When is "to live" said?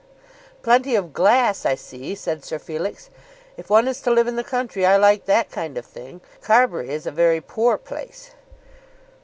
4.01-4.25